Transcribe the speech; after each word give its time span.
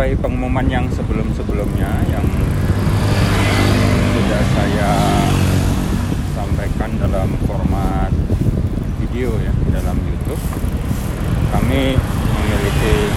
sesuai 0.00 0.16
pengumuman 0.24 0.64
yang 0.64 0.88
sebelum-sebelumnya 0.96 1.92
yang 2.08 2.24
sudah 4.16 4.42
saya 4.56 4.92
sampaikan 6.32 6.88
dalam 6.96 7.28
format 7.44 8.08
video 8.96 9.28
ya 9.44 9.52
dalam 9.68 10.00
YouTube. 10.00 10.40
Kami 11.52 12.00
memiliki 12.00 13.12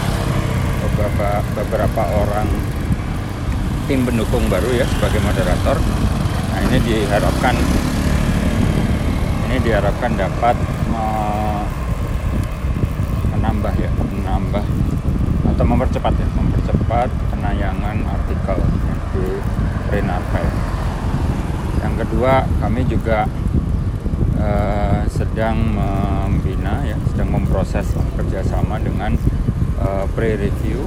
beberapa 0.84 1.40
beberapa 1.56 2.04
orang 2.20 2.52
tim 3.88 4.04
pendukung 4.04 4.52
baru 4.52 4.76
ya 4.76 4.84
sebagai 4.84 5.24
moderator. 5.24 5.80
Nah 6.52 6.60
ini 6.68 6.84
diharapkan 6.84 7.56
ini 9.48 9.56
diharapkan 9.64 10.20
dapat 10.20 10.60
menambah 13.32 13.72
ya 13.80 13.88
menambah 14.04 14.68
atau 15.54 15.66
mempercepat 15.66 16.14
ya 16.18 16.28
mempercepat 16.34 17.10
penayangan 17.30 17.98
artikel 18.10 18.58
di 19.14 19.26
Print 19.88 20.10
Archive 20.10 20.56
yang 21.86 21.96
kedua 22.00 22.34
kami 22.58 22.82
juga 22.90 23.30
uh, 24.40 25.04
sedang 25.12 25.58
membina 25.78 26.82
ya 26.88 26.98
sedang 27.12 27.30
memproses 27.38 27.86
kerjasama 28.18 28.82
dengan 28.82 29.14
uh, 29.78 30.06
pre-review. 30.16 30.80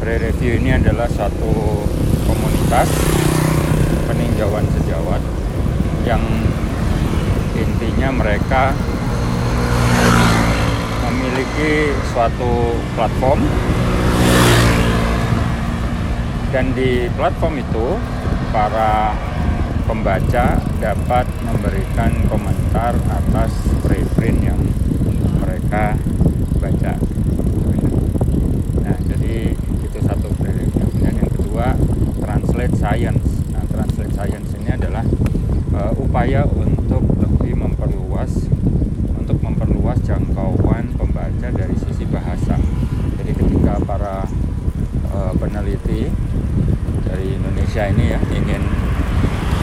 Pre-review 0.00 0.58
ini 0.64 0.74
adalah 0.80 1.06
satu 1.06 1.84
komunitas 2.24 2.88
peninjauan 4.08 4.64
sejawat 4.80 5.22
yang 6.08 6.24
intinya 7.54 8.08
mereka 8.16 8.72
memiliki 11.50 11.90
suatu 12.14 12.78
platform 12.94 13.40
dan 16.54 16.74
di 16.74 17.10
platform 17.18 17.54
itu 17.58 17.86
para 18.54 19.14
pembaca 19.86 20.58
dapat 20.78 21.26
memberikan 21.46 22.10
komentar 22.30 22.94
atas 23.10 23.50
preprint 23.82 24.38
yang 24.42 24.60
mereka 25.42 25.94
baca. 26.58 26.94
Nah, 28.82 28.98
jadi 29.06 29.54
itu 29.58 29.98
satu 30.02 30.30
preprint. 30.38 30.74
Dan 31.02 31.14
yang 31.22 31.30
kedua, 31.30 31.74
translate 32.18 32.74
science. 32.74 33.46
Nah, 33.54 33.62
translate 33.70 34.14
science 34.14 34.50
ini 34.58 34.70
adalah 34.74 35.06
uh, 35.74 35.94
upaya 35.98 36.46
untuk 36.50 37.02
lebih 37.18 37.54
memperluas 37.54 38.50
untuk 39.14 39.38
memperluas 39.46 39.69
jangkauan 39.98 40.94
pembaca 40.94 41.48
dari 41.50 41.74
sisi 41.78 42.06
bahasa. 42.06 42.58
Jadi 43.18 43.32
ketika 43.34 43.78
para 43.82 44.26
uh, 45.10 45.32
peneliti 45.36 46.10
dari 47.06 47.34
Indonesia 47.34 47.82
ini 47.90 48.14
ya 48.14 48.20
ingin 48.30 48.62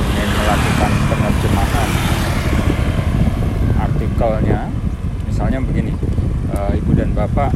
ingin 0.08 0.30
melakukan 0.36 0.92
penerjemahan 1.08 1.90
artikelnya 3.78 4.62
misalnya 5.30 5.60
begini 5.64 5.94
uh, 6.52 6.72
ibu 6.76 6.92
dan 6.98 7.14
bapak 7.16 7.54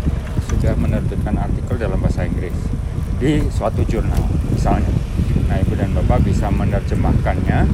sudah 0.47 0.77
menerbitkan 0.77 1.35
artikel 1.35 1.75
dalam 1.75 1.99
bahasa 1.99 2.23
Inggris 2.23 2.55
di 3.19 3.43
suatu 3.51 3.83
jurnal 3.85 4.21
misalnya 4.53 4.91
nah 5.49 5.59
ibu 5.59 5.75
dan 5.75 5.91
bapak 5.91 6.23
bisa 6.23 6.47
menerjemahkannya 6.47 7.67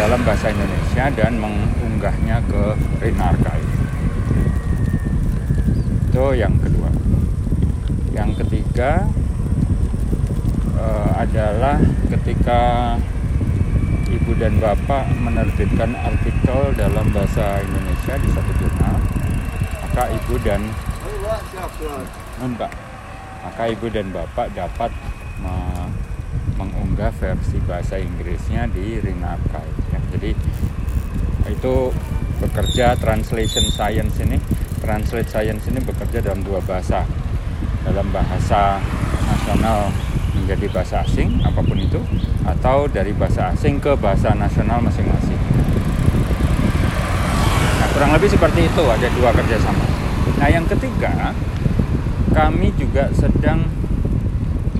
dalam 0.00 0.24
bahasa 0.24 0.48
Indonesia 0.48 1.12
dan 1.12 1.36
mengunggahnya 1.36 2.40
ke 2.48 2.62
Rin 3.04 3.20
Archive 3.20 3.68
itu 6.08 6.24
yang 6.40 6.56
kedua 6.56 6.88
yang 8.16 8.32
ketiga 8.32 9.04
uh, 10.72 11.20
adalah 11.20 11.76
ketika 12.08 12.96
ibu 14.08 14.32
dan 14.40 14.56
bapak 14.56 15.04
menerbitkan 15.20 15.92
artikel 15.92 16.72
dalam 16.80 17.12
bahasa 17.12 17.60
Indonesia 17.60 18.16
di 18.16 18.28
satu 18.32 18.52
jurnal 18.56 18.96
maka 19.84 20.02
ibu 20.16 20.34
dan 20.40 20.64
Mbak, 22.40 22.72
maka 23.44 23.62
ibu 23.68 23.86
dan 23.92 24.08
bapak 24.16 24.48
dapat 24.56 24.88
me 25.44 25.80
mengunggah 26.60 27.08
versi 27.16 27.56
bahasa 27.64 27.96
Inggrisnya 27.96 28.68
di 28.68 29.00
Ring 29.00 29.24
Archive. 29.24 29.79
Jadi 30.12 30.30
itu 31.50 31.74
bekerja 32.40 32.96
translation 32.96 33.66
science 33.68 34.16
ini 34.22 34.40
translate 34.80 35.28
science 35.28 35.68
ini 35.68 35.80
bekerja 35.84 36.24
dalam 36.24 36.40
dua 36.40 36.62
bahasa 36.64 37.04
dalam 37.84 38.08
bahasa 38.12 38.80
nasional 39.28 39.92
menjadi 40.36 40.66
bahasa 40.72 40.96
asing 41.04 41.42
apa 41.42 41.60
pun 41.60 41.78
itu 41.78 42.00
atau 42.46 42.88
dari 42.88 43.12
bahasa 43.12 43.52
asing 43.52 43.82
ke 43.82 43.92
bahasa 43.98 44.32
nasional 44.32 44.80
masing-masing. 44.80 45.38
Nah 47.78 47.88
kurang 47.92 48.10
lebih 48.16 48.30
seperti 48.30 48.66
itu 48.66 48.82
ada 48.88 49.08
dua 49.14 49.30
kerjasama. 49.34 49.84
Nah 50.40 50.48
yang 50.48 50.64
ketiga 50.64 51.34
kami 52.30 52.72
juga 52.78 53.10
sedang 53.12 53.66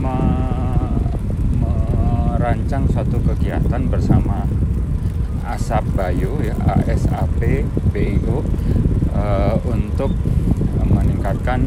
me 0.00 0.16
merancang 1.60 2.88
suatu 2.88 3.20
kegiatan 3.20 3.84
bersama 3.90 4.48
Asap 5.50 5.82
Bayu 5.98 6.38
ya 6.38 6.54
ASAP 6.62 7.66
BIO 7.90 8.46
uh, 9.10 9.58
untuk 9.66 10.14
meningkatkan 10.86 11.66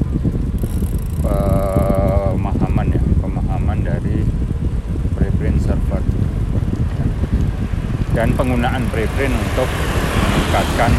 pemahaman 1.20 2.88
ya 2.96 3.04
pemahaman 3.20 3.80
dari 3.84 4.24
preprint 5.20 5.60
server. 5.60 6.00
Dan 8.16 8.32
penggunaan 8.40 8.88
preprint 8.88 9.36
untuk 9.36 9.68
meningkatkan 9.68 10.92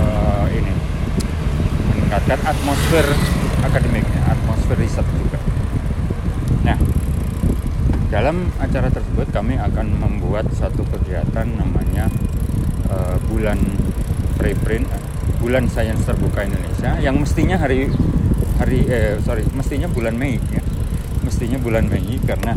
uh, 0.00 0.46
ini 0.48 0.72
meningkatkan 1.92 2.40
atmosfer 2.40 3.04
akademiknya 3.60 4.20
atmosfer 4.32 4.80
riset 4.80 5.04
juga. 5.20 5.36
Nah 6.64 6.78
dalam 8.12 8.52
acara 8.60 8.92
tersebut 8.92 9.32
kami 9.32 9.56
akan 9.56 9.96
membuat 9.96 10.44
satu 10.52 10.84
kegiatan 10.84 11.48
namanya 11.48 12.12
uh, 12.92 13.16
bulan 13.32 13.56
preprint 14.36 14.84
bulan 15.40 15.64
sains 15.72 16.04
terbuka 16.04 16.44
Indonesia 16.44 17.00
yang 17.00 17.16
mestinya 17.16 17.56
hari 17.56 17.88
hari 18.60 18.84
eh 18.86 19.16
sorry 19.24 19.42
mestinya 19.56 19.88
bulan 19.88 20.14
Mei 20.14 20.36
ya. 20.52 20.62
Mestinya 21.24 21.58
bulan 21.58 21.88
Mei 21.88 22.18
karena 22.22 22.52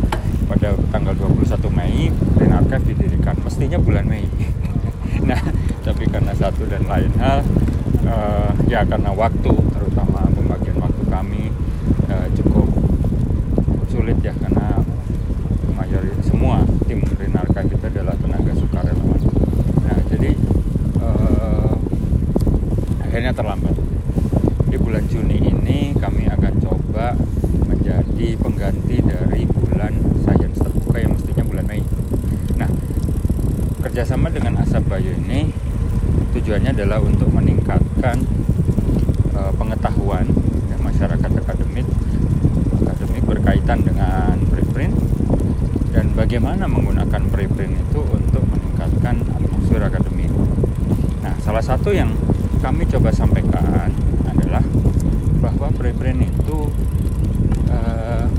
pada 0.46 0.76
tanggal 0.92 1.14
21 1.16 1.70
Mei 1.72 2.10
Green 2.38 2.52
Archive 2.54 2.94
didirikan. 2.94 3.34
Mestinya 3.42 3.78
bulan 3.80 4.06
Mei. 4.06 4.26
Nah 5.26 5.40
tapi 5.82 6.04
karena 6.06 6.30
satu 6.36 6.68
dan 6.68 6.84
lain 6.86 7.10
hal 7.18 7.40
uh, 8.06 8.52
ya 8.68 8.84
karena 8.84 9.10
waktu 9.10 9.50
terutama 9.74 10.28
pembagian 10.30 10.78
waktu 10.78 11.02
kami 11.08 11.50
uh, 12.12 12.28
cukup 12.36 12.68
sulit 13.90 14.18
ya 14.22 14.36
karena 14.38 14.84
mayoritas 15.74 16.26
semua 16.26 16.62
tim 16.86 17.00
Green 17.02 17.34
Archive 17.34 17.74
kita 17.74 17.86
adalah 17.90 18.14
tenaga 18.18 18.52
sukarelawan 18.54 19.20
nah 19.82 19.98
jadi 20.10 20.30
uh, 21.00 21.74
akhirnya 23.02 23.32
terlambat 23.32 23.74
di 24.66 24.76
bulan 24.76 25.04
Juni 25.08 25.38
ini 25.40 25.94
kami 25.96 26.28
akan 26.28 26.52
coba 26.60 27.16
menjadi 27.64 28.28
pengganti 28.36 29.00
dari 29.00 29.48
bulan 29.48 29.94
sains 30.26 30.58
terbuka 30.60 30.98
yang 31.00 31.16
mestinya 31.16 31.44
bulan 31.48 31.64
Mei. 31.64 31.82
Nah, 32.60 32.68
kerjasama 33.80 34.28
dengan 34.28 34.60
Asap 34.60 34.84
Bayu 34.90 35.16
ini 35.16 35.48
tujuannya 36.46 36.78
adalah 36.78 37.02
untuk 37.02 37.26
meningkatkan 37.34 38.22
uh, 39.34 39.50
pengetahuan 39.58 40.30
ya, 40.70 40.78
masyarakat 40.78 41.26
akademik 41.42 41.82
akademik 42.86 43.26
berkaitan 43.26 43.82
dengan 43.82 44.38
preprint 44.46 44.94
dan 45.90 46.06
bagaimana 46.14 46.70
menggunakan 46.70 47.26
preprint 47.34 47.82
itu 47.82 47.98
untuk 47.98 48.46
meningkatkan 48.46 49.26
atmosfer 49.26 49.82
akademik. 49.90 50.30
Nah, 51.26 51.34
salah 51.42 51.66
satu 51.66 51.90
yang 51.90 52.14
kami 52.62 52.86
coba 52.86 53.10
sampaikan 53.10 53.90
adalah 54.30 54.62
bahwa 55.42 55.74
preprint 55.74 56.30
itu 56.30 56.70
uh, 57.74 58.30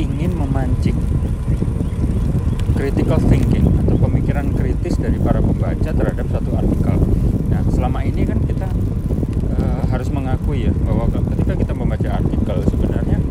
ingin 0.00 0.32
memancing 0.32 0.96
critical 2.84 3.16
thinking 3.28 3.64
atau 3.80 3.96
pemikiran 3.96 4.44
kritis 4.52 5.00
dari 5.00 5.16
para 5.16 5.40
pembaca 5.40 5.88
terhadap 5.88 6.26
satu 6.28 6.52
artikel. 6.52 7.00
Nah, 7.48 7.64
selama 7.72 8.04
ini 8.04 8.28
kan 8.28 8.36
kita 8.44 8.68
uh, 9.56 9.82
harus 9.88 10.12
mengakui 10.12 10.68
ya 10.68 10.72
bahwa 10.84 11.08
ketika 11.08 11.54
kita 11.56 11.72
membaca 11.72 12.08
artikel 12.20 12.60
sebenarnya 12.68 13.22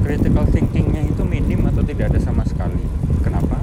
critical 0.00 0.48
thinkingnya 0.48 1.04
itu 1.04 1.20
minim 1.26 1.68
atau 1.68 1.84
tidak 1.84 2.16
ada 2.16 2.20
sama 2.22 2.48
sekali. 2.48 2.80
Kenapa? 3.20 3.60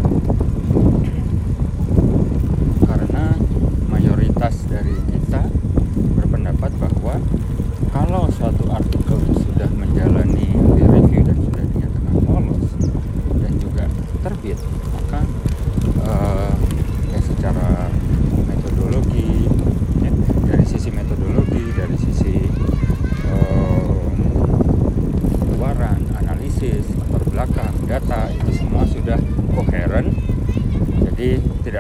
Karena 2.85 3.33
mayoritas 3.89 4.61
dari 4.69 4.93
kita 5.09 5.49
berpendapat 6.21 6.69
bahwa 6.77 7.17
kalau 7.89 8.29
suatu 8.29 8.69
artikel 8.69 8.95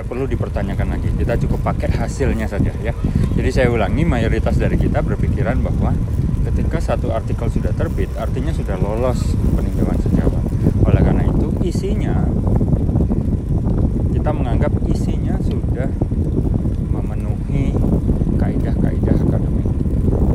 perlu 0.05 0.29
dipertanyakan 0.29 0.87
lagi. 0.95 1.09
Kita 1.11 1.35
cukup 1.41 1.65
pakai 1.65 1.89
hasilnya 1.91 2.45
saja 2.45 2.71
ya. 2.79 2.93
Jadi 3.35 3.49
saya 3.51 3.67
ulangi 3.73 4.05
mayoritas 4.05 4.55
dari 4.55 4.77
kita 4.77 5.01
berpikiran 5.01 5.59
bahwa 5.59 5.91
ketika 6.45 6.77
satu 6.77 7.09
artikel 7.09 7.49
sudah 7.49 7.73
terbit 7.73 8.07
artinya 8.21 8.53
sudah 8.53 8.77
lolos 8.77 9.33
peninjauan 9.57 9.97
sejawat 9.97 10.43
oleh 10.85 11.01
karena 11.01 11.23
itu 11.25 11.47
isinya 11.65 12.21
kita 14.13 14.29
menganggap 14.29 14.69
isinya 14.85 15.41
sudah 15.41 15.89
memenuhi 16.93 17.73
kaidah-kaidah 18.37 19.17
akademik 19.25 19.67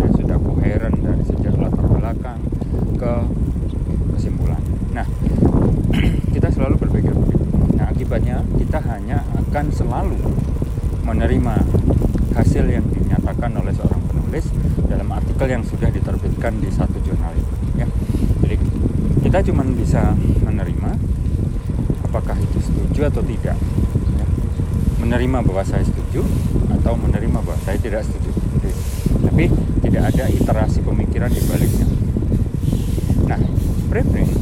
ya, 0.02 0.08
sudah 0.18 0.36
koheren 0.42 0.94
dari 0.98 1.22
sejak 1.30 1.54
latar 1.54 1.86
belakang 1.86 2.40
ke 2.98 3.12
kesimpulan 4.18 4.62
nah 4.90 5.06
kita 6.34 6.50
selalu 6.50 6.74
berpikir 6.74 7.14
begitu 7.14 7.46
nah 7.78 7.86
akibatnya 8.10 8.42
kita 8.58 8.82
hanya 8.90 9.22
akan 9.38 9.70
selalu 9.70 10.18
menerima 11.06 11.62
hasil 12.34 12.66
yang 12.66 12.82
dinyatakan 12.90 13.54
oleh 13.54 13.70
seorang 13.70 14.02
penulis 14.10 14.50
dalam 14.90 15.14
artikel 15.14 15.46
yang 15.46 15.62
sudah 15.62 15.86
diterbitkan 15.94 16.58
di 16.58 16.74
satu 16.74 16.98
jurnal 17.06 17.30
itu 17.38 17.54
ya. 17.78 17.86
Jadi 18.42 18.58
kita 19.22 19.38
cuma 19.46 19.62
bisa 19.62 20.18
menerima 20.42 20.90
apakah 22.10 22.34
itu 22.34 22.58
setuju 22.58 23.14
atau 23.14 23.22
tidak 23.22 23.54
ya. 24.18 24.26
menerima 24.98 25.46
bahwa 25.46 25.62
saya 25.62 25.86
setuju 25.86 26.26
atau 26.82 26.98
menerima 26.98 27.38
bahwa 27.46 27.62
saya 27.62 27.78
tidak 27.78 28.02
setuju. 28.10 28.34
Jadi, 28.58 28.70
tapi 29.22 29.44
tidak 29.86 30.02
ada 30.10 30.24
iterasi 30.26 30.82
pemikiran 30.82 31.30
di 31.30 31.46
baliknya. 31.46 31.86
Nah 33.30 33.38
preprint 33.86 34.34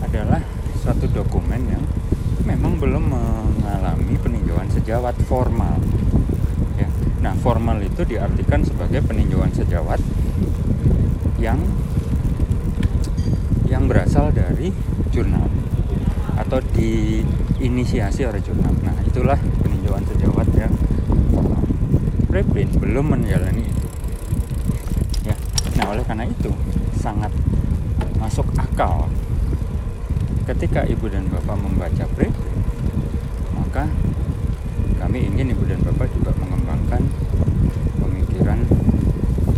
adalah 0.00 0.40
suatu 0.90 1.06
dokumen 1.14 1.62
yang 1.70 1.84
memang 2.42 2.74
belum 2.82 3.14
mengalami 3.14 4.18
peninjauan 4.18 4.66
sejawat 4.74 5.14
formal 5.22 5.78
Nah, 7.20 7.36
formal 7.36 7.76
itu 7.84 8.00
diartikan 8.08 8.64
sebagai 8.64 9.04
peninjauan 9.04 9.52
sejawat 9.52 10.00
yang 11.36 11.60
yang 13.68 13.84
berasal 13.84 14.32
dari 14.32 14.72
jurnal 15.12 15.46
atau 16.40 16.64
diinisiasi 16.72 18.24
oleh 18.24 18.40
jurnal. 18.40 18.72
Nah, 18.80 18.96
itulah 19.04 19.36
peninjauan 19.36 20.00
sejawat 20.08 20.48
yang 20.56 20.72
formal. 21.28 21.60
Preprint 22.24 22.72
belum 22.80 23.06
menjalani 23.12 23.68
itu. 23.68 23.86
Ya. 25.28 25.36
Nah, 25.76 25.92
oleh 25.92 26.04
karena 26.08 26.24
itu 26.24 26.50
sangat 26.96 27.30
masuk 28.16 28.48
akal 28.56 29.12
ketika 30.50 30.82
ibu 30.82 31.06
dan 31.06 31.30
bapak 31.30 31.62
membaca 31.62 32.10
preprint 32.10 32.34
maka 33.54 33.86
kami 34.98 35.22
ingin 35.30 35.54
ibu 35.54 35.62
dan 35.62 35.78
bapak 35.78 36.10
juga 36.10 36.34
mengembangkan 36.42 37.06
pemikiran 38.02 38.58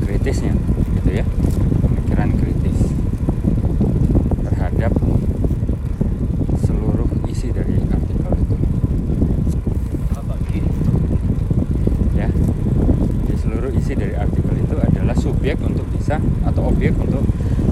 kritisnya 0.04 0.52
gitu 1.00 1.10
ya. 1.16 1.24
Pemikiran 1.80 2.36
kritis 2.36 2.92
terhadap 4.44 4.92
seluruh 6.60 7.08
isi 7.24 7.48
dari 7.56 7.80
artikel 7.88 8.32
itu. 8.36 8.56
Ya 12.12 12.28
di 13.24 13.34
seluruh 13.40 13.72
isi 13.72 13.96
dari 13.96 14.12
artikel 14.12 14.60
itu 14.60 14.76
adalah 14.76 15.16
subjek 15.16 15.56
untuk 15.64 15.88
bisa 15.88 16.20
atau 16.44 16.68
objek 16.68 16.92
untuk 17.00 17.24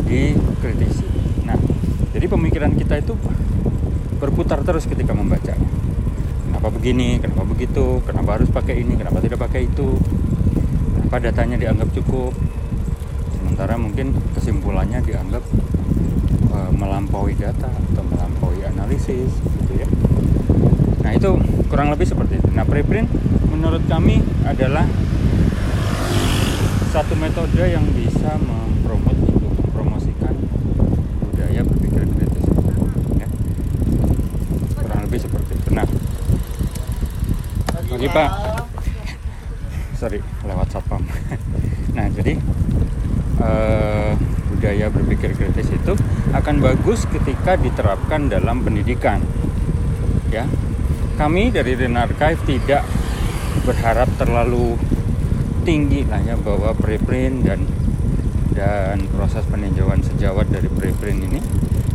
dikritisi 0.08 1.09
jadi 2.20 2.28
pemikiran 2.28 2.76
kita 2.76 3.00
itu 3.00 3.16
berputar 4.20 4.60
terus 4.60 4.84
ketika 4.84 5.16
membacanya 5.16 5.64
kenapa 6.60 6.76
begini, 6.76 7.16
kenapa 7.16 7.48
begitu, 7.48 8.04
kenapa 8.04 8.36
harus 8.36 8.52
pakai 8.52 8.84
ini, 8.84 8.92
kenapa 9.00 9.24
tidak 9.24 9.40
pakai 9.40 9.64
itu, 9.64 9.96
kenapa 10.92 11.16
datanya 11.16 11.56
dianggap 11.56 11.88
cukup, 11.96 12.36
sementara 13.32 13.80
mungkin 13.80 14.12
kesimpulannya 14.36 15.00
dianggap 15.00 15.40
e, 16.52 16.58
melampaui 16.76 17.32
data 17.40 17.72
atau 17.72 18.04
melampaui 18.04 18.60
analisis, 18.68 19.32
gitu 19.32 19.72
ya. 19.80 19.88
Nah 21.00 21.16
itu 21.16 21.40
kurang 21.72 21.88
lebih 21.88 22.04
seperti 22.04 22.36
itu. 22.36 22.48
Nah 22.52 22.68
preprint 22.68 23.08
menurut 23.48 23.80
kami 23.88 24.20
adalah 24.44 24.84
satu 26.92 27.16
metode 27.16 27.64
yang 27.64 27.88
bisa 27.96 28.36
mempromot 28.36 29.16
itu, 29.16 29.48
mempromosikan 29.64 30.36
budaya 31.24 31.64
berpikir 31.64 32.04
kritis. 32.04 32.46
Ya. 33.16 33.28
Kurang 34.76 35.00
lebih 35.08 35.09
seperti 35.20 35.52
itu. 35.60 35.68
Nah, 35.76 35.84
pagi 37.84 38.08
pak. 38.08 38.30
Sorry 40.00 40.18
lewat 40.48 40.68
satpam. 40.72 41.04
Nah 41.90 42.06
jadi 42.06 42.38
uh, 43.42 44.14
budaya 44.46 44.86
berpikir 44.94 45.34
kritis 45.34 45.74
itu 45.74 45.98
akan 46.30 46.62
bagus 46.62 47.02
ketika 47.10 47.58
diterapkan 47.58 48.30
dalam 48.30 48.62
pendidikan. 48.62 49.18
Ya 50.30 50.46
kami 51.18 51.52
dari 51.52 51.76
Ren 51.76 51.98
Archive 51.98 52.40
tidak 52.46 52.86
berharap 53.66 54.08
terlalu 54.16 54.78
tinggi 55.68 56.08
lah 56.08 56.22
ya 56.24 56.38
bahwa 56.40 56.72
preprint 56.72 57.44
dan 57.44 57.68
dan 58.56 59.04
proses 59.12 59.44
peninjauan 59.44 60.00
sejawat 60.00 60.48
dari 60.48 60.72
preprint 60.72 61.20
ini 61.20 61.40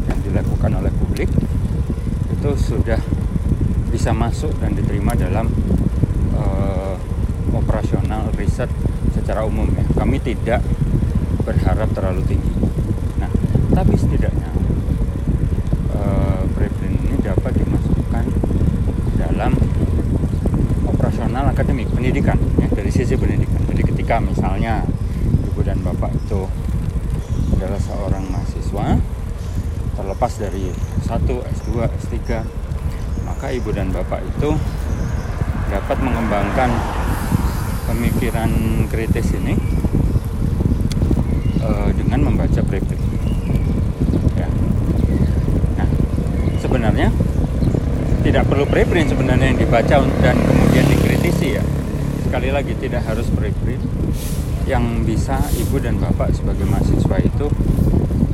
yang 0.06 0.20
dilakukan 0.22 0.78
oleh 0.78 0.94
publik 0.94 1.32
itu 2.46 2.78
sudah 2.78 3.02
bisa 3.90 4.14
masuk 4.14 4.54
dan 4.62 4.78
diterima 4.78 5.18
dalam 5.18 5.50
uh, 6.38 6.94
operasional 7.58 8.30
riset 8.38 8.70
secara 9.18 9.42
umum 9.50 9.66
ya. 9.74 9.82
Kami 9.98 10.22
tidak 10.22 10.62
berharap 11.42 11.90
terlalu 11.98 12.22
tinggi. 12.30 12.54
Nah, 13.18 13.34
tapi 13.74 13.98
setidaknya 13.98 14.54
uh, 15.98 16.46
preprint 16.54 17.02
ini 17.10 17.18
dapat 17.26 17.50
dimasukkan 17.58 18.26
dalam 19.18 19.58
operasional 20.86 21.50
akademik 21.50 21.90
pendidikan 21.90 22.38
ya 22.62 22.70
dari 22.70 22.94
sisi 22.94 23.18
pendidikan. 23.18 23.58
Jadi 23.74 23.82
ketika 23.90 24.22
misalnya 24.22 24.86
ibu 25.50 25.66
dan 25.66 25.82
bapak 25.82 26.14
itu 26.14 26.46
adalah 27.58 27.82
seorang 27.82 28.30
mahasiswa 28.30 29.02
terlepas 29.96 30.34
dari 30.38 30.70
S1, 31.02 31.30
S2, 31.32 31.70
S3 31.88 32.18
maka 33.26 33.45
ibu 33.56 33.72
dan 33.72 33.88
bapak 33.88 34.20
itu 34.20 34.52
dapat 35.72 35.98
mengembangkan 36.04 36.70
pemikiran 37.88 38.52
kritis 38.92 39.32
ini 39.32 39.56
uh, 41.64 41.90
dengan 41.96 42.20
membaca 42.28 42.60
preprint. 42.60 43.00
Ya. 44.36 44.50
Nah, 45.80 45.90
sebenarnya 46.60 47.10
tidak 48.28 48.44
perlu 48.52 48.68
preprint 48.68 49.16
sebenarnya 49.16 49.56
yang 49.56 49.60
dibaca 49.62 50.04
dan 50.20 50.36
kemudian 50.36 50.86
dikritisi 50.92 51.56
ya. 51.56 51.64
Sekali 52.28 52.52
lagi 52.52 52.76
tidak 52.76 53.08
harus 53.08 53.32
preprint 53.32 53.80
yang 54.68 55.06
bisa 55.08 55.40
ibu 55.56 55.78
dan 55.80 56.02
bapak 56.02 56.34
sebagai 56.36 56.66
mahasiswa 56.68 57.18
itu 57.24 57.48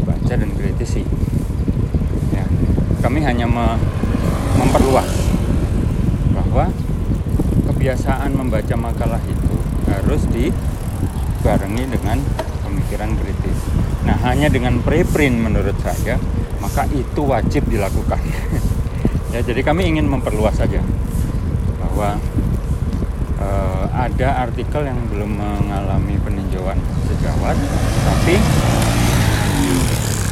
baca 0.02 0.34
dan 0.34 0.50
kritisi. 0.58 1.06
Ya. 2.34 2.48
Kami 3.04 3.20
hanya 3.22 3.46
me 3.46 3.78
memperluas 4.62 5.10
bahwa 6.38 6.70
kebiasaan 7.66 8.38
membaca 8.38 8.76
makalah 8.78 9.22
itu 9.26 9.54
harus 9.90 10.22
dibarengi 10.30 11.90
dengan 11.90 12.22
pemikiran 12.62 13.10
kritis. 13.18 13.58
Nah, 14.06 14.18
hanya 14.30 14.54
dengan 14.54 14.78
preprint 14.86 15.42
menurut 15.42 15.74
saya, 15.82 16.22
maka 16.62 16.86
itu 16.94 17.22
wajib 17.26 17.66
dilakukan. 17.66 18.22
ya, 19.34 19.42
jadi 19.42 19.66
kami 19.66 19.90
ingin 19.90 20.06
memperluas 20.06 20.62
saja 20.62 20.86
bahwa 21.82 22.22
uh, 23.42 23.86
ada 23.98 24.46
artikel 24.46 24.86
yang 24.86 25.02
belum 25.10 25.42
mengalami 25.42 26.22
peninjauan 26.22 26.78
sejawat, 27.10 27.58
tapi 28.06 28.36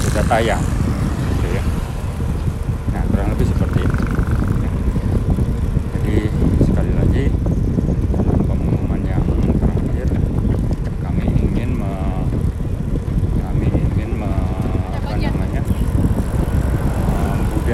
sudah 0.06 0.24
tayang. 0.30 0.64
Gitu 1.34 1.48
ya. 1.58 1.64
Nah, 2.94 3.04
kurang 3.10 3.34
lebih 3.34 3.50
seperti 3.50 3.82
itu. 3.90 4.10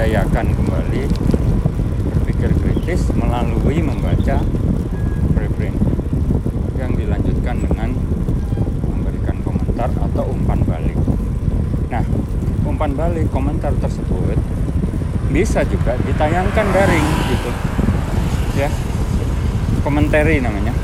membudayakan 0.06 0.52
kembali 0.52 1.02
berpikir 2.12 2.50
kritis 2.60 3.08
melalui 3.16 3.80
membaca 3.80 4.44
preprint 5.32 5.72
yang 6.76 6.92
dilanjutkan 6.92 7.64
dengan 7.64 7.96
memberikan 8.92 9.40
komentar 9.40 9.88
atau 9.88 10.24
umpan 10.28 10.60
balik. 10.68 11.00
Nah, 11.88 12.04
umpan 12.68 12.92
balik 12.92 13.32
komentar 13.32 13.72
tersebut 13.80 14.36
bisa 15.56 15.72
juga 15.72 15.96
ditayangkan 16.04 16.68
daring 16.68 17.08
gitu. 17.32 17.48
Ya. 18.60 18.68
Komentari 19.80 20.36
namanya. 20.44 20.76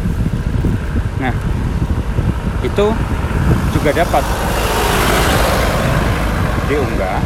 Nah 1.21 1.35
itu 2.65 2.87
juga 3.77 3.91
dapat 3.93 4.25
diunggah 6.73 7.21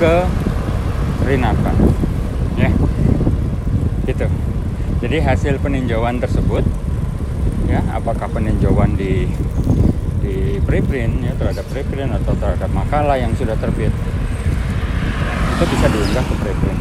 ke 0.00 0.14
Rinata 1.28 1.76
ya. 2.56 2.72
Gitu. 4.08 4.26
Jadi 5.04 5.16
hasil 5.20 5.60
peninjauan 5.60 6.16
tersebut 6.16 6.64
ya 7.68 7.84
apakah 7.92 8.32
peninjauan 8.32 8.96
di 8.96 9.28
di 10.24 10.64
preprint 10.64 11.28
ya 11.28 11.36
terhadap 11.36 11.68
preprint 11.68 12.16
atau 12.24 12.32
terhadap 12.40 12.72
makalah 12.72 13.20
yang 13.20 13.36
sudah 13.36 13.52
terbit 13.60 13.92
itu 15.56 15.64
bisa 15.72 15.88
diunggah 15.88 16.20
ke 16.20 16.34
preprint 16.36 16.80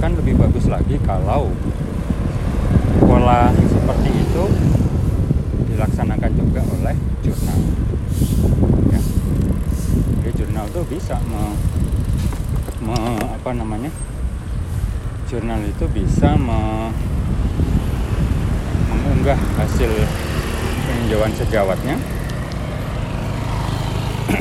akan 0.00 0.16
lebih 0.16 0.40
bagus 0.40 0.64
lagi 0.72 0.96
kalau 1.04 1.52
pola 3.04 3.52
seperti 3.52 4.08
itu 4.08 4.44
dilaksanakan 5.68 6.32
juga 6.32 6.64
oleh 6.64 6.96
jurnal. 7.20 7.60
Ya. 8.88 9.00
jadi 10.24 10.32
jurnal 10.40 10.64
itu 10.72 10.80
bisa 10.88 11.20
me, 11.28 11.52
me, 12.80 12.96
apa 13.20 13.52
namanya? 13.52 13.92
Jurnal 15.28 15.68
itu 15.68 15.84
bisa 15.92 16.40
me, 16.40 16.88
mengunggah 18.88 19.36
hasil 19.60 19.92
peninjauan 20.88 21.36
sejawatnya. 21.36 22.00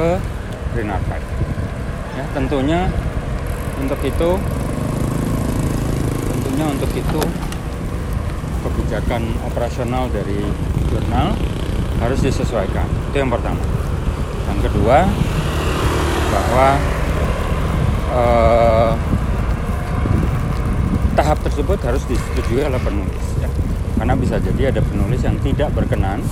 Ke 0.00 0.37
Green 0.78 0.94
Archive. 0.94 1.26
Ya, 2.14 2.22
tentunya 2.30 2.86
untuk 3.82 3.98
itu 4.06 4.30
tentunya 6.30 6.66
untuk 6.70 6.90
itu 6.94 7.20
kebijakan 8.62 9.26
operasional 9.42 10.06
dari 10.14 10.38
jurnal 10.86 11.34
harus 11.98 12.22
disesuaikan. 12.22 12.86
Itu 13.10 13.26
yang 13.26 13.26
pertama. 13.26 13.58
Yang 14.46 14.70
kedua 14.70 15.10
bahwa 16.30 16.68
eh, 18.14 18.92
tahap 21.18 21.42
tersebut 21.42 21.78
harus 21.82 22.06
disetujui 22.06 22.62
oleh 22.62 22.78
penulis 22.78 23.26
ya. 23.42 23.50
Karena 23.98 24.14
bisa 24.14 24.38
jadi 24.38 24.70
ada 24.70 24.78
penulis 24.86 25.26
yang 25.26 25.34
tidak 25.42 25.74
berkenan 25.74 26.22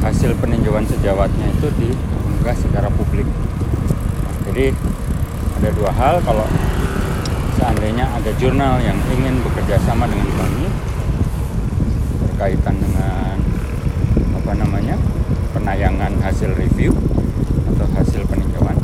hasil 0.00 0.32
peninjauan 0.40 0.88
sejawatnya 0.88 1.52
itu 1.52 1.68
secara 2.52 2.92
publik. 2.92 3.24
Jadi 4.44 4.76
ada 5.64 5.70
dua 5.72 5.88
hal 5.96 6.20
kalau 6.20 6.44
seandainya 7.56 8.04
ada 8.04 8.28
jurnal 8.36 8.76
yang 8.84 9.00
ingin 9.08 9.40
bekerja 9.40 9.80
sama 9.88 10.04
dengan 10.04 10.28
kami 10.36 10.68
berkaitan 12.34 12.76
dengan 12.76 13.40
apa 14.36 14.52
namanya 14.52 15.00
penayangan 15.56 16.12
hasil 16.20 16.52
review 16.60 16.92
atau 17.72 17.86
hasil 17.96 18.26
peninjauan 18.28 18.76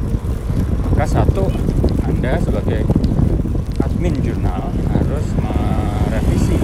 maka 0.87 1.05
satu 1.05 1.52
anda 2.09 2.40
sebagai 2.40 2.88
admin 3.85 4.17
jurnal 4.25 4.73
harus 4.97 5.26
merevisi 5.37 6.57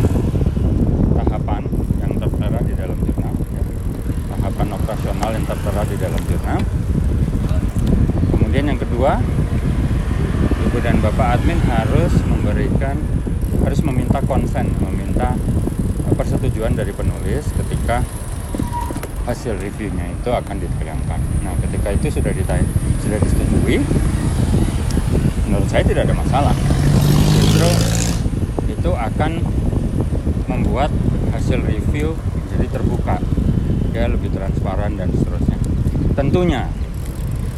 tahapan 1.20 1.68
yang 2.00 2.16
tertera 2.16 2.58
di 2.64 2.72
dalam 2.72 2.98
jurnal 3.04 3.34
ya. 3.34 3.64
tahapan 4.32 4.68
operasional 4.72 5.30
yang 5.36 5.44
tertera 5.44 5.82
di 5.84 5.96
dalam 6.00 6.22
jurnal 6.24 6.60
kemudian 8.30 8.64
yang 8.72 8.80
kedua 8.80 9.20
ibu 10.70 10.78
dan 10.80 11.02
bapak 11.04 11.40
admin 11.40 11.60
harus 11.66 12.14
memberikan 12.24 12.96
harus 13.64 13.80
meminta 13.84 14.22
konsen 14.24 14.72
meminta 14.80 15.36
persetujuan 16.16 16.72
dari 16.72 16.96
penulis 16.96 17.48
ketika 17.52 18.00
hasil 19.46 19.62
reviewnya 19.62 20.10
itu 20.10 20.26
akan 20.26 20.58
ditayangkan. 20.58 21.22
Nah, 21.46 21.54
ketika 21.62 21.94
itu 21.94 22.18
sudah 22.18 22.34
ditayang, 22.34 22.66
sudah 22.98 23.14
disetujui, 23.22 23.78
menurut 25.46 25.70
saya 25.70 25.86
tidak 25.86 26.10
ada 26.10 26.18
masalah. 26.18 26.56
Justru 27.38 27.70
itu 28.66 28.90
akan 28.90 29.38
membuat 30.50 30.90
hasil 31.30 31.62
review 31.62 32.18
menjadi 32.18 32.66
terbuka, 32.74 33.22
ya 33.94 34.10
lebih 34.10 34.34
transparan 34.34 34.98
dan 34.98 35.14
seterusnya. 35.14 35.62
Tentunya 36.18 36.66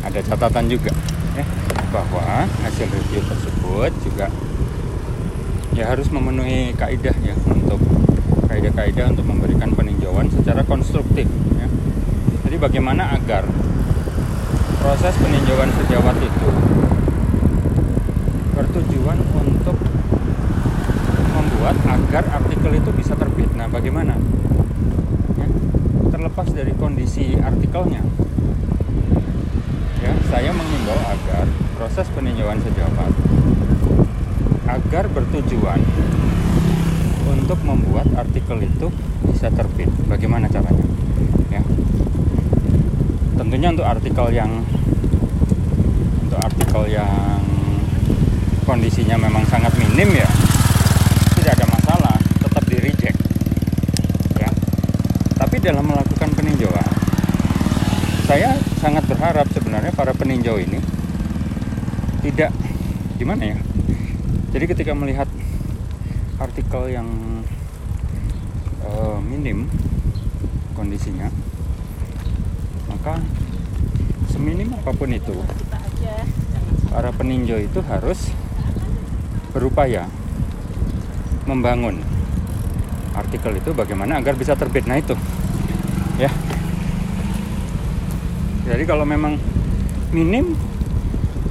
ada 0.04 0.21
catatan 0.21 0.68
juga, 0.68 0.92
ya, 1.40 1.45
bahwa 1.88 2.45
hasil 2.68 2.85
review 2.85 3.25
tersebut 3.25 3.92
juga 4.04 4.28
ya 5.73 5.88
harus 5.88 6.12
memenuhi 6.12 6.76
kaidah 6.76 7.16
ya 7.25 7.33
untuk 7.49 7.80
kaidah-kaidah 8.45 9.09
untuk 9.09 9.25
memberikan 9.25 9.73
peninjauan 9.73 10.28
secara 10.28 10.61
konstruktif. 10.68 11.25
Jadi 12.48 12.64
bagaimana 12.64 13.12
agar 13.12 13.44
proses 14.80 15.12
peninjauan 15.20 15.68
sejawat 15.68 16.16
itu 16.16 16.48
bertujuan 18.56 19.20
untuk 19.36 19.76
membuat 21.36 21.76
agar 21.84 22.24
artikel 22.40 22.72
itu 22.72 22.88
bisa 22.96 23.12
terbit. 23.20 23.52
Nah, 23.52 23.68
bagaimana? 23.68 24.16
Ya, 25.36 25.44
terlepas 26.08 26.48
dari 26.56 26.72
kondisi 26.72 27.36
artikelnya, 27.36 28.00
ya, 30.00 30.16
saya 30.32 30.48
mengimbau 30.48 30.96
agar 31.04 31.44
proses 31.76 32.08
peninjauan 32.16 32.64
sejawat 32.64 33.12
agar 34.72 35.04
bertujuan 35.12 35.84
untuk 37.28 37.60
membuat 37.60 38.08
artikel 38.16 38.56
itu 38.64 38.88
bisa 39.28 39.52
terbit. 39.52 39.92
Bagaimana 40.08 40.48
caranya? 40.48 40.88
Ya. 41.52 41.60
Tentunya 43.48 43.72
untuk 43.72 43.88
artikel 43.88 44.28
yang 44.28 44.60
untuk 46.20 46.36
artikel 46.36 46.84
yang 46.92 47.40
kondisinya 48.68 49.16
memang 49.16 49.40
sangat 49.48 49.72
minim 49.80 50.12
ya 50.12 50.28
tidak 51.40 51.56
ada 51.56 51.66
masalah, 51.72 52.16
tetap 52.44 52.60
di 52.68 52.76
reject. 52.76 53.16
Ya. 54.36 54.52
Tapi 55.40 55.64
dalam 55.64 55.80
melakukan 55.80 56.28
peninjauan 56.36 56.92
saya 58.28 58.52
sangat 58.84 59.08
berharap 59.08 59.48
sebenarnya 59.48 59.96
para 59.96 60.12
peninjau 60.12 60.60
ini 60.60 60.84
tidak 62.20 62.52
gimana 63.16 63.56
ya. 63.56 63.58
Jadi 64.52 64.64
ketika 64.76 64.92
melihat 64.92 65.24
artikel 66.36 66.92
yang 66.92 67.08
uh, 68.84 69.16
minim 69.24 69.72
kondisinya 70.76 71.32
maka 72.98 73.22
seminim 74.26 74.74
apa 74.74 74.90
pun 74.90 75.06
itu 75.14 75.38
para 76.90 77.14
peninjau 77.14 77.62
itu 77.62 77.78
harus 77.86 78.34
berupaya 79.54 80.10
membangun 81.46 82.02
artikel 83.14 83.54
itu 83.54 83.70
bagaimana 83.70 84.18
agar 84.18 84.34
bisa 84.34 84.58
terbit. 84.58 84.82
Nah 84.90 84.98
itu. 84.98 85.14
Ya. 86.18 86.30
Jadi 88.66 88.82
kalau 88.82 89.06
memang 89.06 89.38
minim 90.10 90.58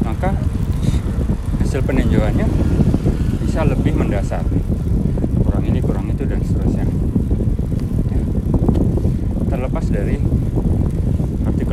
maka 0.04 0.36
hasil 1.64 1.80
peninjauannya 1.88 2.48
bisa 3.48 3.64
lebih 3.64 3.96
mendasar. 3.96 4.44
Ini 5.68 5.84
kurang 5.84 6.08
itu 6.08 6.24
dan 6.24 6.40
seterusnya. 6.40 6.88
Ya. 8.08 8.24
terlepas 9.52 9.84
dari 9.92 10.16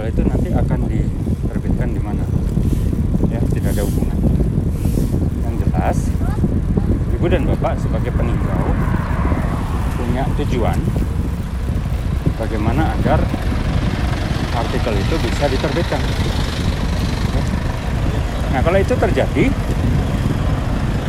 itu 0.08 0.20
nanti 0.26 0.52
akan 0.52 0.80
diterbitkan 0.84 1.88
di 1.96 2.00
mana? 2.02 2.24
Ya 3.32 3.40
tidak 3.52 3.72
ada 3.72 3.82
hubungan. 3.88 4.18
Yang 5.44 5.54
jelas 5.64 5.98
ibu 7.16 7.26
dan 7.30 7.48
bapak 7.48 7.80
sebagai 7.80 8.12
peninjau 8.12 8.68
punya 9.96 10.28
tujuan 10.42 10.78
bagaimana 12.36 12.92
agar 13.00 13.24
artikel 14.54 14.94
itu 14.94 15.14
bisa 15.24 15.44
diterbitkan. 15.48 16.02
Nah 18.52 18.60
kalau 18.62 18.78
itu 18.78 18.94
terjadi 18.94 19.44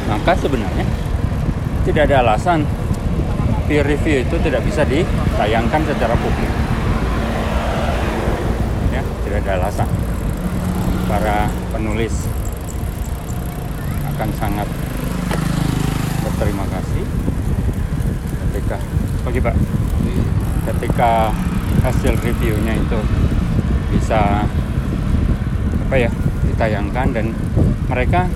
maka 0.06 0.32
sebenarnya 0.38 0.86
tidak 1.86 2.10
ada 2.10 2.26
alasan 2.26 2.66
peer 3.70 3.86
review 3.86 4.26
itu 4.26 4.36
tidak 4.42 4.62
bisa 4.66 4.86
ditayangkan 4.86 5.82
secara 5.86 6.16
publik. 6.18 6.65
Ada 9.36 9.60
alasan. 9.60 9.90
Para 11.12 11.52
penulis. 11.76 12.24
Akan 14.16 14.32
sangat 14.40 14.64
berterima 16.24 16.64
kasih. 16.72 17.04
Ketika 18.40 18.80
pagi 19.28 19.40
Pak. 19.44 19.56
Ketika 20.72 21.36
hasil 21.84 22.16
reviewnya 22.24 22.80
itu 22.80 23.00
bisa 23.92 24.48
apa 25.86 25.96
ya 26.00 26.10
ditayangkan 26.50 27.08
dan 27.12 27.36
mereka 27.92 28.32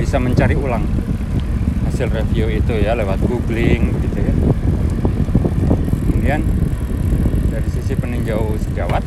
bisa 0.00 0.16
mencari 0.16 0.56
ulang 0.56 0.82
hasil 1.86 2.08
review 2.10 2.48
itu 2.50 2.72
ya 2.80 2.96
lewat 2.96 3.20
googling 3.28 3.92
gitu 4.00 4.18
ya. 4.24 4.34
Kemudian 6.08 6.40
dari 7.52 7.68
sisi 7.68 7.94
peninjau 7.94 8.56
sejawat 8.58 9.04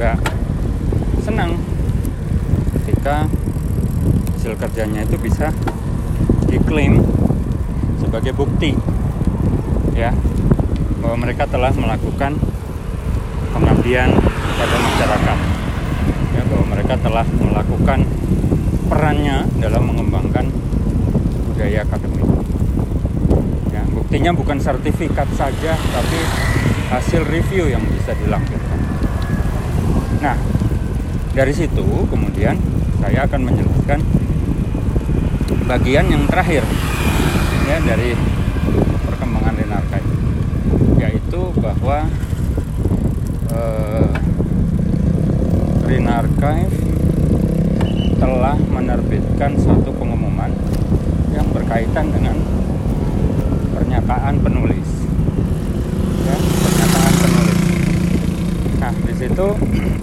juga 0.00 0.16
senang 1.20 1.60
ketika 2.72 3.28
hasil 4.32 4.56
kerjanya 4.56 5.04
itu 5.04 5.20
bisa 5.20 5.52
diklaim 6.48 7.04
sebagai 8.00 8.32
bukti 8.32 8.80
ya 9.92 10.08
bahwa 11.04 11.28
mereka 11.28 11.44
telah 11.52 11.68
melakukan 11.76 12.32
pengabdian 13.52 14.08
pada 14.56 14.76
masyarakat 14.80 15.38
ya 16.32 16.42
bahwa 16.48 16.64
mereka 16.72 16.94
telah 16.96 17.26
melakukan 17.36 18.00
perannya 18.88 19.52
dalam 19.60 19.84
mengembangkan 19.84 20.48
budaya 21.52 21.84
akademik. 21.84 22.24
Ya, 23.68 23.84
buktinya 23.92 24.32
bukan 24.32 24.56
sertifikat 24.64 25.28
saja, 25.36 25.76
tapi 25.76 26.18
hasil 26.88 27.20
review 27.28 27.68
yang 27.68 27.84
bisa 27.84 28.16
dilampirkan. 28.16 28.59
Nah, 30.20 30.36
dari 31.32 31.52
situ 31.56 31.86
kemudian 32.08 32.56
saya 33.00 33.24
akan 33.24 33.40
menjelaskan 33.48 34.00
bagian 35.64 36.06
yang 36.12 36.24
terakhir 36.28 36.64
ya 37.64 37.78
dari 37.80 38.12
perkembangan 39.06 39.54
Renarkai 39.56 40.02
yaitu 41.00 41.40
bahwa 41.56 42.04
eh, 43.48 44.10
telah 48.20 48.56
menerbitkan 48.68 49.52
suatu 49.56 49.92
pengumuman 49.96 50.48
yang 51.32 51.44
berkaitan 51.54 52.08
dengan 52.08 52.36
pernyataan 53.72 54.40
penulis. 54.40 54.88
Ya, 56.24 56.36
pernyataan 56.40 57.14
penulis. 57.20 57.60
Nah, 58.90 59.06
di 59.06 59.14
situ 59.14 59.46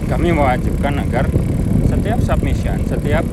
kami 0.07 0.31
mewajibkan 0.31 0.95
agar 1.03 1.27
setiap 1.91 2.23
submission, 2.23 2.79
setiap 2.87 3.27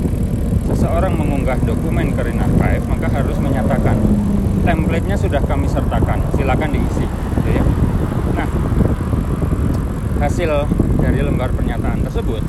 seseorang 0.66 1.14
mengunggah 1.14 1.62
dokumen 1.62 2.10
ke 2.10 2.26
Archive, 2.26 2.82
maka 2.90 3.06
harus 3.06 3.38
menyatakan 3.38 3.94
template-nya 4.66 5.14
sudah 5.14 5.38
kami 5.46 5.70
sertakan, 5.70 6.26
silakan 6.34 6.74
diisi. 6.74 7.06
Gitu 7.06 7.50
ya. 7.54 7.62
Nah, 8.34 8.48
hasil 10.26 10.66
dari 10.98 11.22
lembar 11.22 11.54
pernyataan 11.54 12.02
tersebut 12.02 12.42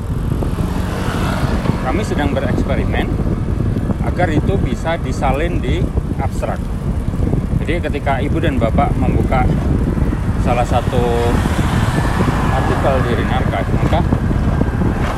kami 1.86 2.02
sedang 2.02 2.34
bereksperimen 2.34 3.06
agar 4.02 4.34
itu 4.34 4.58
bisa 4.58 4.98
disalin 4.98 5.62
di 5.62 5.78
abstrak. 6.18 6.58
Jadi 7.62 7.86
ketika 7.86 8.18
ibu 8.18 8.42
dan 8.42 8.58
bapak 8.58 8.90
membuka 8.98 9.46
salah 10.42 10.66
satu 10.66 11.30
artikel 12.56 12.94
di 13.04 13.12
Rinarka, 13.20 13.60
maka 13.76 14.00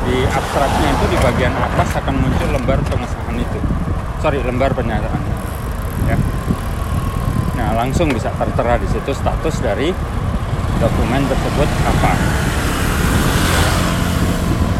di 0.09 0.17
abstraknya 0.25 0.89
itu 0.91 1.05
di 1.13 1.17
bagian 1.21 1.53
atas 1.55 1.89
akan 2.01 2.15
muncul 2.19 2.47
lembar 2.51 2.79
pengesahan 2.83 3.37
itu. 3.39 3.59
Sorry, 4.19 4.39
lembar 4.43 4.75
pernyataan. 4.75 5.21
Ya. 6.09 6.17
Nah, 7.59 7.69
langsung 7.77 8.11
bisa 8.11 8.33
tertera 8.35 8.75
di 8.81 8.87
situ 8.89 9.11
status 9.13 9.55
dari 9.63 9.93
dokumen 10.79 11.23
tersebut 11.27 11.69
apa. 11.87 12.13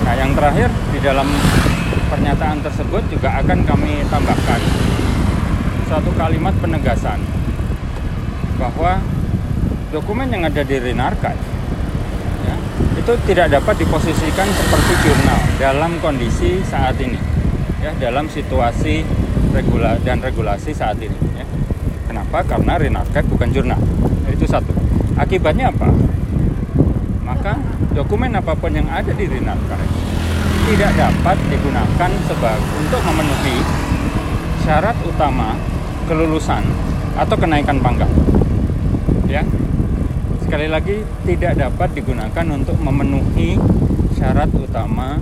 Nah, 0.08 0.13
yang 0.17 0.32
terakhir 0.34 0.74
di 0.89 1.00
dalam 1.04 1.28
pernyataan 2.10 2.65
tersebut 2.65 3.04
juga 3.13 3.30
akan 3.45 3.60
kami 3.67 4.02
tambahkan 4.10 4.62
suatu 5.86 6.10
kalimat 6.17 6.54
penegasan 6.58 7.22
bahwa 8.58 8.98
dokumen 9.93 10.30
yang 10.30 10.45
ada 10.45 10.62
di 10.65 10.76
Renarkai 10.78 11.34
ya, 11.38 11.59
itu 13.00 13.14
tidak 13.32 13.48
dapat 13.48 13.80
diposisikan 13.80 14.48
seperti 14.52 14.94
jurnal 15.08 15.40
dalam 15.56 15.92
kondisi 16.04 16.60
saat 16.68 17.00
ini 17.00 17.16
ya 17.80 17.96
dalam 17.96 18.28
situasi 18.28 19.08
regula 19.56 19.96
dan 20.04 20.20
regulasi 20.20 20.76
saat 20.76 21.00
ini 21.00 21.16
ya. 21.40 21.46
Kenapa? 22.12 22.44
Karena 22.44 22.76
Renarkai 22.76 23.24
bukan 23.30 23.50
jurnal. 23.54 23.80
Itu 24.28 24.44
satu. 24.46 24.76
Akibatnya 25.16 25.72
apa? 25.72 25.88
Maka 27.24 27.56
dokumen 27.96 28.36
apa 28.36 28.52
pun 28.58 28.76
yang 28.76 28.90
ada 28.92 29.16
di 29.16 29.26
Renarkai 29.26 29.88
tidak 30.70 30.92
dapat 30.94 31.38
digunakan 31.50 32.12
sebagai 32.30 32.68
untuk 32.78 33.02
memenuhi 33.02 33.58
syarat 34.62 34.94
utama 35.08 35.58
kelulusan 36.06 36.62
atau 37.18 37.36
kenaikan 37.40 37.80
pangkat. 37.80 38.10
Ya. 39.26 39.42
Sekali 40.50 40.66
lagi 40.66 40.98
tidak 41.30 41.62
dapat 41.62 41.94
digunakan 41.94 42.46
untuk 42.50 42.74
memenuhi 42.82 43.54
syarat 44.18 44.50
utama 44.58 45.22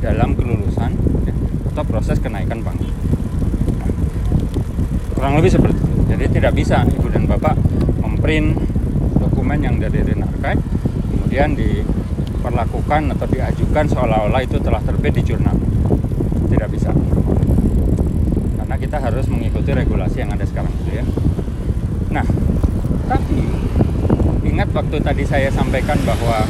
dalam 0.00 0.32
kelulusan 0.32 0.96
atau 1.68 1.84
proses 1.84 2.16
kenaikan 2.16 2.64
pangkat. 2.64 2.88
kurang 5.12 5.36
lebih 5.36 5.52
seperti 5.52 5.76
itu. 5.76 6.00
Jadi 6.08 6.24
tidak 6.32 6.56
bisa 6.56 6.80
ibu 6.88 7.12
dan 7.12 7.28
bapak 7.28 7.60
memprint 8.00 8.56
dokumen 9.20 9.60
yang 9.60 9.76
dari 9.76 10.00
Renarkai 10.00 10.56
kemudian 11.12 11.52
di 11.52 11.84
diperlakukan 12.40 13.12
atau 13.12 13.28
diajukan 13.28 13.84
seolah-olah 13.84 14.40
itu 14.48 14.56
telah 14.64 14.80
terbit 14.80 15.12
di 15.20 15.28
jurnal. 15.28 15.60
Tidak 16.48 16.68
bisa. 16.72 16.96
Karena 18.56 18.80
kita 18.80 18.96
harus 18.96 19.28
mengikuti 19.28 19.76
regulasi 19.76 20.24
yang 20.24 20.32
ada 20.32 20.48
sekarang 20.48 20.72
gitu 20.80 20.96
ya. 20.96 21.04
Nah, 22.08 22.24
tapi 23.12 23.44
ingat 24.58 24.74
waktu 24.74 24.98
tadi 24.98 25.22
saya 25.22 25.54
sampaikan 25.54 25.94
bahwa 26.02 26.42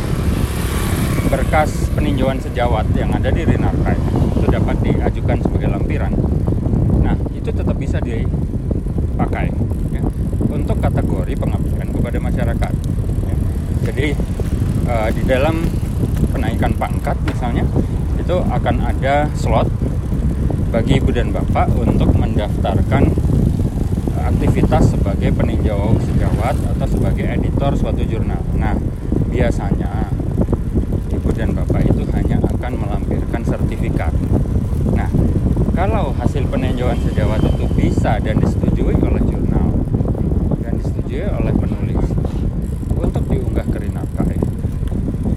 berkas 1.29 1.92
peninjauan 1.92 2.40
sejawat 2.40 2.88
yang 2.97 3.12
ada 3.12 3.29
di 3.29 3.44
Rinarkai 3.44 4.01
itu 4.33 4.49
dapat 4.49 4.81
diajukan 4.81 5.37
sebagai 5.44 5.68
lampiran. 5.68 6.16
Nah, 7.05 7.12
itu 7.37 7.53
tetap 7.53 7.77
bisa 7.77 8.01
dipakai 8.01 9.53
ya, 9.92 10.01
untuk 10.49 10.81
kategori 10.81 11.37
pengabdian 11.37 11.88
kepada 11.92 12.16
masyarakat. 12.16 12.73
Ya. 13.29 13.37
Jadi 13.92 14.16
uh, 14.88 15.12
di 15.12 15.23
dalam 15.29 15.68
kenaikan 16.33 16.73
pangkat 16.81 17.21
misalnya 17.29 17.68
itu 18.16 18.37
akan 18.40 18.88
ada 18.88 19.29
slot 19.37 19.68
bagi 20.73 20.97
ibu 20.97 21.12
dan 21.12 21.29
bapak 21.29 21.77
untuk 21.77 22.09
mendaftarkan 22.16 23.18
aktivitas 24.29 24.93
sebagai 24.93 25.33
peninjau 25.33 25.97
sejawat 26.05 26.57
atau 26.77 26.87
sebagai 26.91 27.25
editor 27.25 27.73
suatu 27.73 28.05
jurnal. 28.05 28.45
Nah, 28.61 28.77
biasanya 29.33 30.12
ibu 31.09 31.31
dan 31.33 31.57
bapak 31.57 31.88
itu 31.88 32.05
hanya 32.12 32.37
akan 32.45 32.73
melampirkan 32.77 33.41
sertifikat. 33.47 34.12
Nah, 34.93 35.09
kalau 35.73 36.12
hasil 36.19 36.45
peninjauan 36.51 36.99
sejawat 37.01 37.41
itu 37.41 37.64
bisa 37.79 38.19
dan 38.19 38.43
disetujui 38.43 38.99
oleh 38.99 39.23
jurnal 39.25 39.69
dan 40.61 40.77
disetujui 40.77 41.25
oleh 41.25 41.55
penulis 41.55 42.05
untuk 42.99 43.25
diunggah 43.31 43.64
ke 43.64 43.79
Rinakai, 43.81 44.38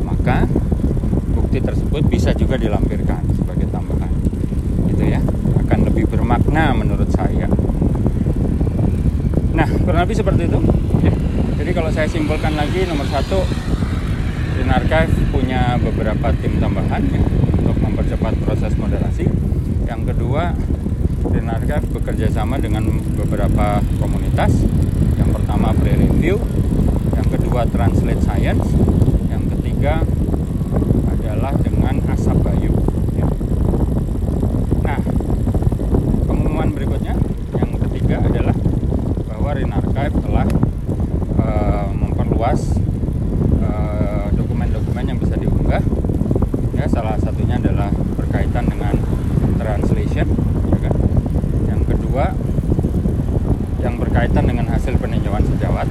maka 0.03 0.49
bukti 1.31 1.61
tersebut 1.61 2.03
bisa 2.09 2.33
juga 2.33 2.57
dilampirkan 2.57 3.21
sebagai 3.37 3.69
tambahan 3.69 4.11
gitu 4.89 5.03
ya 5.05 5.21
akan 5.61 5.79
lebih 5.87 6.09
bermakna 6.09 6.73
menurut 6.73 7.07
saya 7.13 7.20
nah 9.61 9.69
kurang 9.85 10.09
lebih 10.09 10.17
seperti 10.17 10.49
itu. 10.49 10.57
Jadi 11.61 11.71
kalau 11.77 11.93
saya 11.93 12.09
simpulkan 12.09 12.57
lagi 12.57 12.81
nomor 12.89 13.05
satu 13.05 13.45
Green 14.57 14.73
Archive 14.73 15.13
punya 15.29 15.77
beberapa 15.77 16.33
tim 16.41 16.57
tambahan 16.57 17.05
ya, 17.05 17.21
untuk 17.61 17.77
mempercepat 17.77 18.41
proses 18.41 18.73
moderasi. 18.73 19.29
Yang 19.85 20.01
kedua 20.09 20.57
Green 21.29 21.45
Archive 21.45 21.85
bekerja 21.93 22.33
sama 22.33 22.57
dengan 22.57 22.89
beberapa 23.13 23.85
komunitas. 24.01 24.65
Yang 25.21 25.29
pertama 25.37 25.69
pre-review. 25.77 26.41
Yang 27.13 27.27
kedua 27.37 27.69
translate 27.69 28.25
science. 28.25 28.65
Yang 29.29 29.43
ketiga 29.53 30.01
adalah 31.05 31.53
dengan 31.61 32.01
asap 32.09 32.41
bayu. 32.41 32.73
Ya. 33.13 33.29
Nah, 34.81 34.99
pengumuman 36.25 36.73
berikutnya 36.73 37.13
yang 37.61 37.69
ketiga 37.77 38.25
adalah 38.25 38.57
bahwa 39.41 39.57
Renarchive 39.57 40.15
telah 40.21 40.47
uh, 41.41 41.89
memperluas 41.91 42.77
eh, 43.57 44.25
dokumen-dokumen 44.37 45.01
uh, 45.01 45.09
yang 45.09 45.17
bisa 45.17 45.33
diunggah. 45.33 45.81
Ya, 46.77 46.85
salah 46.85 47.17
satunya 47.17 47.57
adalah 47.57 47.89
berkaitan 48.15 48.69
dengan 48.69 48.95
translation, 49.57 50.29
ya 50.71 50.77
kan? 50.77 50.93
Yang 51.67 51.81
kedua 51.89 52.37
yang 53.81 53.97
berkaitan 53.97 54.45
dengan 54.45 54.69
hasil 54.69 54.93
peninjauan 55.01 55.41
sejawat. 55.41 55.89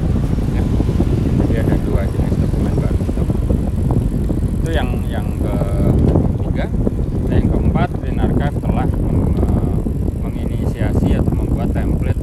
Ya. 0.55 0.63
Jadi 1.43 1.55
ada 1.59 1.77
dua 1.83 2.07
jenis 2.07 2.35
dokumen 2.39 2.75
baru 2.79 2.99
itu 4.63 4.71
yang 4.71 4.89
yang 5.11 5.27
ketiga 6.39 6.71
dan 7.27 7.35
yang 7.35 7.51
keempat 7.51 7.89
Green 7.99 8.19
Archive 8.23 8.57
telah 8.63 8.89
menginisiasi 10.23 11.19
atau 11.19 11.33
membuat 11.35 11.75
template 11.75 12.21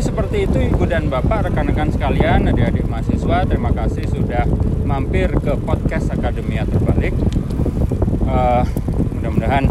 seperti 0.00 0.46
itu 0.46 0.58
Ibu 0.74 0.89
dan 1.00 1.08
Bapak, 1.08 1.48
rekan-rekan 1.48 1.88
sekalian, 1.88 2.44
adik-adik 2.52 2.84
mahasiswa, 2.84 3.48
terima 3.48 3.72
kasih 3.72 4.04
sudah 4.04 4.44
mampir 4.84 5.32
ke 5.32 5.56
podcast 5.64 6.12
Akademia 6.12 6.68
Terbalik. 6.68 7.16
Uh, 8.28 8.60
mudah-mudahan 9.16 9.64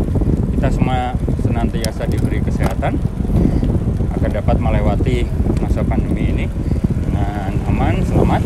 kita 0.58 0.74
semua 0.74 1.14
senantiasa 1.46 2.10
diberi 2.10 2.42
kesehatan 2.42 2.98
agar 4.18 4.42
dapat 4.42 4.58
melewati 4.58 5.30
masa 5.62 5.86
pandemi 5.86 6.34
ini 6.34 6.46
dengan 7.06 7.62
aman, 7.70 8.02
selamat, 8.10 8.42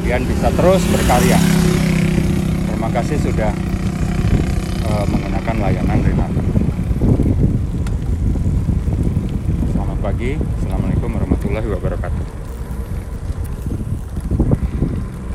kemudian 0.00 0.24
bisa 0.24 0.48
terus 0.48 0.80
berkarya. 0.96 1.36
Terima 2.72 2.88
kasih 2.88 3.20
sudah 3.20 3.52
uh, 4.88 5.04
menggunakan 5.12 5.56
layanan 5.60 6.00
Renata. 6.08 6.44
pagi. 10.04 10.36
Assalamualaikum 10.36 10.73
warahmatullahi 11.54 11.94
wabarakatuh. 11.94 12.33